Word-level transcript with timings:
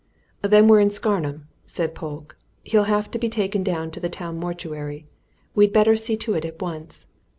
"Then 0.41 0.67
we're 0.67 0.79
in 0.79 0.89
Scarnham," 0.89 1.47
said 1.67 1.93
Polke. 1.93 2.35
"He'll 2.63 2.85
have 2.85 3.11
to 3.11 3.19
be 3.19 3.29
taken 3.29 3.61
down 3.61 3.91
to 3.91 3.99
the 3.99 4.09
town 4.09 4.39
mortuary. 4.39 5.05
We'd 5.53 5.71
better 5.73 5.95
see 5.95 6.17
to 6.17 6.33
it 6.33 6.43
at 6.43 6.59
once. 6.59 7.05